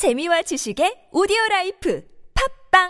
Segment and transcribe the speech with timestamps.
[0.00, 2.02] 재미와 지식의 오디오 라이프
[2.72, 2.88] 팝빵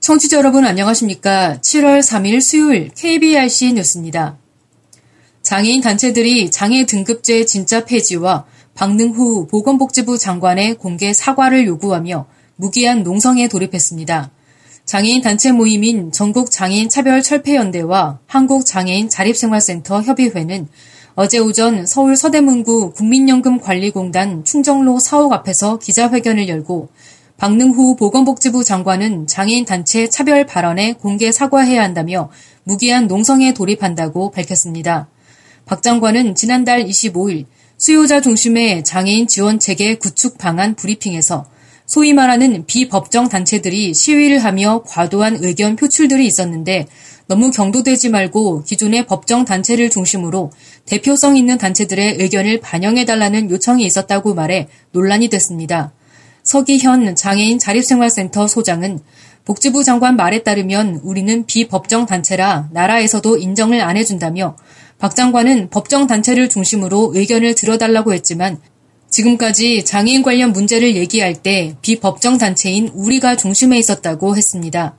[0.00, 1.58] 청취자 여러분 안녕하십니까?
[1.60, 4.38] 7월 3일 수요일 KBRC 뉴스입니다.
[5.42, 12.26] 장애인 단체들이 장애 등급제 진짜 폐지와 박능후 보건복지부 장관의 공개 사과를 요구하며
[12.56, 14.30] 무기한 농성에 돌입했습니다.
[14.84, 20.68] 장애인 단체 모임인 전국 장애인 차별 철폐연대와 한국 장애인 자립생활센터 협의회는
[21.14, 26.88] 어제 오전 서울 서대문구 국민연금관리공단 충정로 사옥 앞에서 기자회견을 열고
[27.36, 32.30] 박능후 보건복지부 장관은 장애인 단체 차별 발언에 공개 사과해야 한다며
[32.64, 35.08] 무기한 농성에 돌입한다고 밝혔습니다.
[35.66, 37.46] 박 장관은 지난달 25일
[37.82, 41.46] 수요자 중심의 장애인 지원 체계 구축 방안 브리핑에서
[41.84, 46.86] 소위 말하는 비법정 단체들이 시위를 하며 과도한 의견 표출들이 있었는데
[47.26, 50.52] 너무 경도되지 말고 기존의 법정 단체를 중심으로
[50.86, 55.92] 대표성 있는 단체들의 의견을 반영해달라는 요청이 있었다고 말해 논란이 됐습니다.
[56.44, 59.00] 서기현 장애인 자립생활센터 소장은
[59.44, 64.56] 복지부 장관 말에 따르면 우리는 비법정 단체라 나라에서도 인정을 안 해준다며
[65.02, 68.58] 박 장관은 법정 단체를 중심으로 의견을 들어달라고 했지만
[69.10, 74.94] 지금까지 장애인 관련 문제를 얘기할 때 비법정 단체인 우리가 중심에 있었다고 했습니다.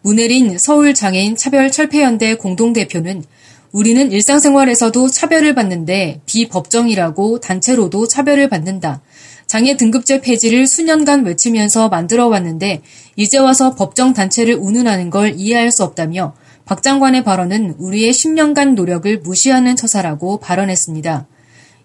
[0.00, 3.24] 문혜린 서울 장애인 차별 철폐연대 공동대표는
[3.72, 9.02] 우리는 일상생활에서도 차별을 받는데 비법정이라고 단체로도 차별을 받는다.
[9.46, 12.80] 장애 등급제 폐지를 수년간 외치면서 만들어 왔는데
[13.16, 16.32] 이제 와서 법정 단체를 운운하는 걸 이해할 수 없다며
[16.64, 21.26] 박 장관의 발언은 우리의 10년간 노력을 무시하는 처사라고 발언했습니다.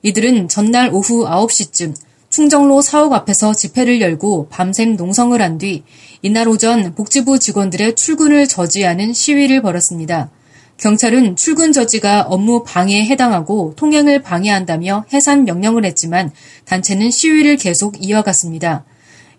[0.04, 1.96] 이들은 전날 오후 9시쯤
[2.30, 5.84] 충정로 사옥 앞에서 집회를 열고 밤샘 농성을 한 뒤
[6.22, 10.30] 이날 오전 복지부 직원들의 출근을 저지하는 시위를 벌였습니다.
[10.78, 16.32] 경찰은 출근 저지가 업무 방해에 해당하고 통행을 방해한다며 해산 명령을 했지만
[16.66, 18.86] 단체는 시위를 계속 이어갔습니다.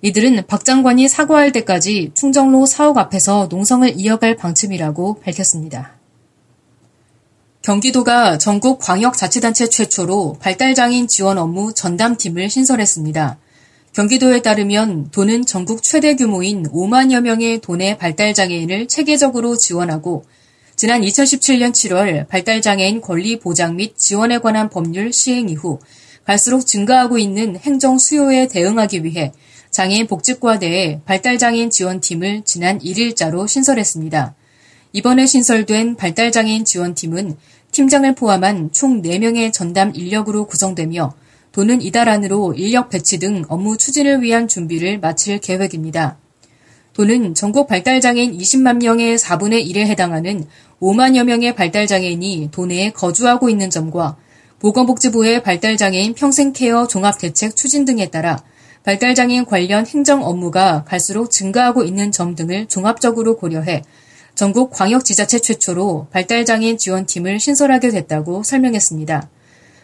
[0.00, 5.98] 이들은 박 장관이 사과할 때까지 충정로 사옥 앞에서 농성을 이어갈 방침이라고 밝혔습니다.
[7.62, 13.38] 경기도가 전국 광역자치단체 최초로 발달장애인 지원 업무 전담팀을 신설했습니다.
[13.92, 20.25] 경기도에 따르면 도는 전국 최대 규모인 5만여 명의 도내 발달장애인을 체계적으로 지원하고
[20.76, 25.81] 지난 2017년 7월 발달장애인 권리 보장 및 지원에 관한 법률 시행 이후
[26.25, 29.32] 갈수록 증가하고 있는 행정 수요에 대응하기 위해
[29.78, 34.34] 장애인 복지과대에 발달장애인 지원팀을 지난 1일자로 신설했습니다.
[34.92, 37.36] 이번에 신설된 발달장애인 지원팀은
[37.70, 41.14] 팀장을 포함한 총 4명의 전담 인력으로 구성되며
[41.52, 46.18] 도는 이달 안으로 인력 배치 등 업무 추진을 위한 준비를 마칠 계획입니다.
[46.94, 50.44] 도는 전국 발달장애인 20만 명의 4분의 1에 해당하는
[50.80, 54.16] 5만여 명의 발달장애인이 도내에 거주하고 있는 점과
[54.58, 58.42] 보건복지부의 발달장애인 평생케어 종합대책 추진 등에 따라
[58.88, 63.82] 발달장애인 관련 행정 업무가 갈수록 증가하고 있는 점 등을 종합적으로 고려해
[64.34, 69.28] 전국 광역지자체 최초로 발달장애인 지원팀을 신설하게 됐다고 설명했습니다.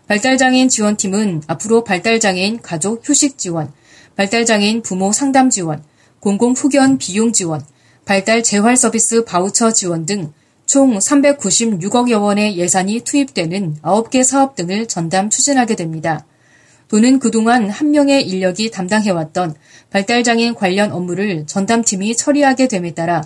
[0.09, 3.71] 발달장애인 지원팀은 앞으로 발달장애인 가족 휴식 지원,
[4.17, 5.85] 발달장애인 부모 상담 지원,
[6.21, 7.63] 공공후견 비용 지원,
[8.07, 10.33] 발달 재활 서비스 바우처 지원 등
[10.67, 16.25] 총 396억여 원의 예산이 투입되는 9개 사업 등을 전담 추진하게 됩니다.
[16.95, 19.57] 도는 그동안 한 명의 인력이 담당해왔던
[19.91, 23.21] 발달장애인 관련 업무를 전담팀이 처리하게 됨에 따라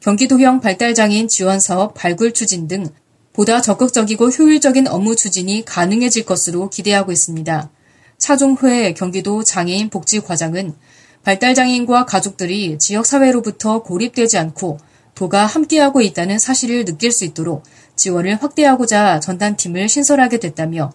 [0.00, 2.86] 경기도형 발달장애인 지원 사업 발굴 추진 등
[3.32, 7.70] 보다 적극적이고 효율적인 업무 추진이 가능해질 것으로 기대하고 있습니다.
[8.18, 10.74] 차종회 경기도 장애인 복지과장은
[11.22, 14.76] 발달장애인과 가족들이 지역사회로부터 고립되지 않고
[15.14, 17.62] 도가 함께하고 있다는 사실을 느낄 수 있도록
[17.96, 20.92] 지원을 확대하고자 전담팀을 신설하게 됐다며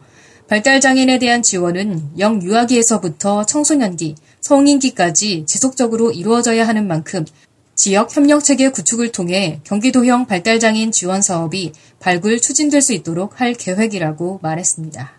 [0.49, 7.23] 발달장애인에 대한 지원은 영 유아기에서부터 청소년기, 성인기까지 지속적으로 이루어져야 하는 만큼
[7.75, 15.11] 지역 협력체계 구축을 통해 경기도형 발달장애인 지원 사업이 발굴 추진될 수 있도록 할 계획이라고 말했습니다.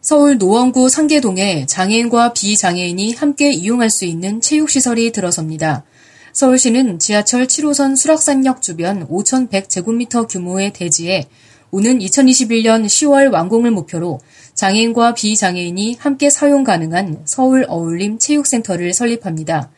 [0.00, 5.84] 서울 노원구 상계동에 장애인과 비장애인이 함께 이용할 수 있는 체육시설이 들어섭니다.
[6.32, 11.28] 서울시는 지하철 7호선 수락산역 주변 5,100제곱미터 규모의 대지에
[11.76, 14.18] 오는 2021년 10월 완공을 목표로
[14.54, 19.70] 장애인과 비장애인이 함께 사용 가능한 서울 어울림 체육센터를 설립합니다.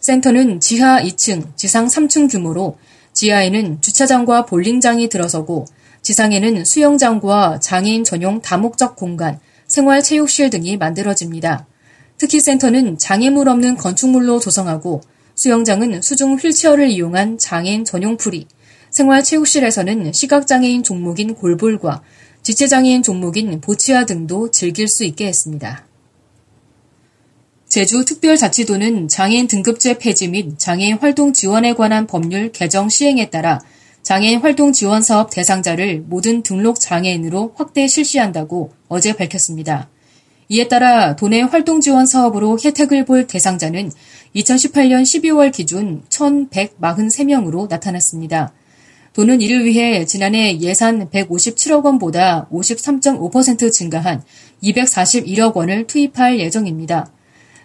[0.00, 2.78] 센터는 지하 2층, 지상 3층 규모로
[3.12, 5.66] 지하에는 주차장과 볼링장이 들어서고
[6.02, 9.38] 지상에는 수영장과 장애인 전용 다목적 공간,
[9.68, 11.64] 생활체육실 등이 만들어집니다.
[12.18, 15.00] 특히 센터는 장애물 없는 건축물로 조성하고
[15.36, 18.48] 수영장은 수중 휠체어를 이용한 장애인 전용 풀이,
[18.96, 22.02] 생활체육실에서는 시각장애인 종목인 골볼과
[22.42, 25.84] 지체장애인 종목인 보치아 등도 즐길 수 있게 했습니다.
[27.68, 33.60] 제주특별자치도는 장애인 등급제 폐지 및 장애인 활동 지원에 관한 법률 개정 시행에 따라
[34.02, 39.90] 장애인 활동 지원 사업 대상자를 모든 등록 장애인으로 확대 실시한다고 어제 밝혔습니다.
[40.48, 43.90] 이에 따라 도내 활동 지원 사업으로 혜택을 볼 대상자는
[44.36, 48.54] 2018년 12월 기준 1,143명으로 나타났습니다.
[49.16, 54.22] 도는 이를 위해 지난해 예산 157억 원보다 53.5% 증가한
[54.62, 57.10] 241억 원을 투입할 예정입니다.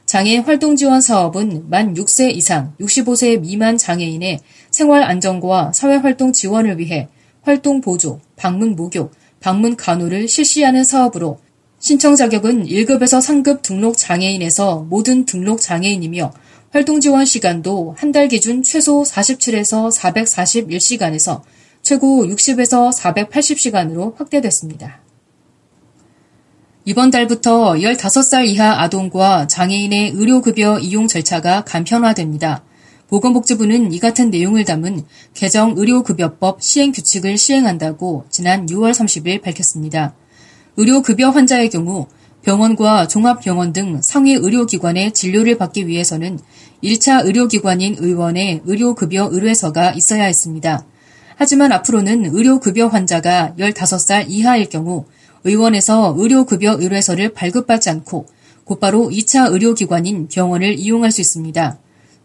[0.05, 4.39] 장애인 활동 지원 사업은 만 6세 이상 65세 미만 장애인의
[4.69, 7.09] 생활 안정과 사회 활동 지원을 위해
[7.41, 9.11] 활동 보조, 방문 목욕,
[9.41, 11.39] 방문 간호를 실시하는 사업으로
[11.79, 16.31] 신청 자격은 1급에서 3급 등록 장애인에서 모든 등록 장애인이며
[16.71, 21.41] 활동 지원 시간도 한 달 기준 최소 47에서 441시간에서
[21.81, 25.01] 최고 60에서 480시간으로 확대됐습니다.
[26.85, 32.63] 이번 달부터 15살 이하 아동과 장애인의 의료급여 이용 절차가 간편화됩니다.
[33.09, 35.03] 보건복지부는 이 같은 내용을 담은
[35.33, 40.15] 개정 의료급여법 시행규칙을 시행한다고 지난 6월 30일 밝혔습니다.
[40.77, 42.07] 의료급여 환자의 경우
[42.43, 46.39] 병원과 종합병원 등 상위 의료기관의 진료를 받기 위해서는
[46.83, 50.83] 1차 의료기관인 의원의 의료급여 의뢰서가 있어야 했습니다.
[51.35, 55.05] 하지만 앞으로는 의료급여 환자가 15살 이하일 경우
[55.43, 58.25] 의원에서 의료급여 의뢰서를 발급받지 않고
[58.63, 61.77] 곧바로 2차 의료기관인 병원을 이용할 수 있습니다.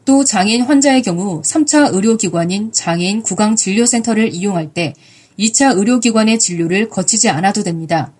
[0.04, 4.94] 또 장애인 환자의 경우 3차 의료기관인 장애인 구강진료센터를 이용할 때
[5.38, 8.12] 2차 의료기관의 진료를 거치지 않아도 됩니다.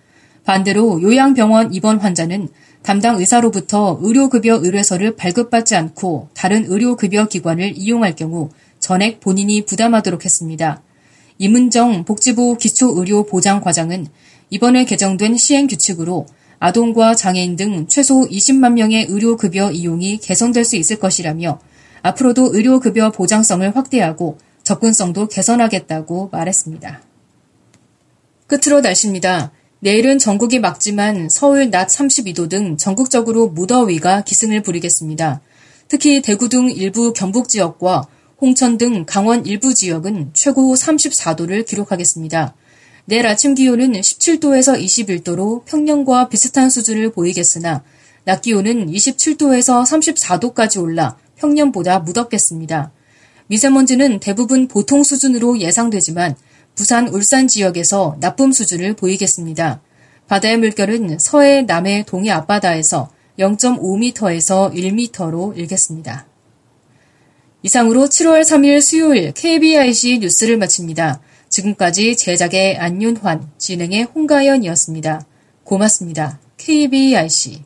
[0.47, 2.49] 반대로 요양병원 입원 환자는
[2.83, 10.83] 담당 의사로부터 의료급여 의뢰서를 발급받지 않고 다른 의료급여 기관을 이용할 경우 전액 본인이 부담하도록 했습니다.
[11.39, 14.07] 임은정 복지부 기초의료보장과장은
[14.51, 16.27] 이번에 개정된 시행규칙으로
[16.61, 21.59] 아동과 장애인 등 최소 20만 명의 의료급여 이용이 개선될 수 있을 것이라며
[22.03, 27.03] 앞으로도 의료급여 보장성을 확대하고 접근성도 개선하겠다고 말했습니다.
[28.47, 29.51] 끝으로 날씨입니다.
[29.87, 35.41] 내일은 전국이 맑지만 서울 낮 32도 등 전국적으로 무더위가 기승을 부리겠습니다.
[35.87, 38.09] 특히 대구 등 일부 경북 지역과
[38.41, 42.57] 홍천 등 강원 일부 지역은 최고 34도를 기록하겠습니다.
[43.05, 47.85] 내일 아침 기온은 17도에서 21도로 평년과 비슷한 수준을 보이겠으나
[48.25, 52.91] 낮 기온은 27도에서 34도까지 올라 평년보다 무덥겠습니다.
[53.47, 56.35] 미세먼지는 대부분 보통 수준으로 예상되지만
[56.77, 59.81] 부산, 울산 지역에서 나쁨 수준을 보이겠습니다.
[60.29, 66.27] 바다의 물결은 서해, 남해, 동해 앞바다에서 0.5m에서 1m로 일겠습니다.
[67.63, 71.21] 이상으로 7월 3일 수요일 KBIC 뉴스를 마칩니다.
[71.49, 75.27] 지금까지 제작의 안윤환, 진행의 홍가연이었습니다.
[75.65, 76.39] 고맙습니다.
[76.59, 77.63] KBIC